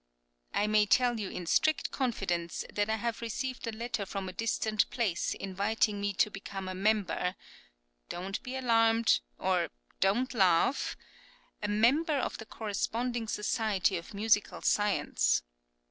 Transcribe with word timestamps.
I 0.51 0.65
may 0.65 0.87
tell 0.87 1.19
you 1.19 1.29
in 1.29 1.45
strict 1.45 1.91
confidence 1.91 2.65
that 2.73 2.89
I 2.89 2.95
have 2.95 3.21
received 3.21 3.67
a 3.67 3.71
letter 3.71 4.03
from 4.03 4.27
a 4.27 4.33
distant 4.33 4.89
place 4.89 5.35
inviting 5.35 6.01
me 6.01 6.11
to 6.13 6.31
become 6.31 6.67
a 6.67 6.73
member 6.73 7.35
don't 8.09 8.41
be 8.41 8.55
alarmed 8.55 9.19
or 9.37 9.69
don't 9.99 10.33
laugh 10.33 10.97
a 11.61 11.67
member 11.67 12.17
of 12.17 12.39
the 12.39 12.47
Corresponding 12.47 13.27
Society 13.27 13.95
of 13.95 14.15
Musical 14.15 14.63
Science. 14.63 15.43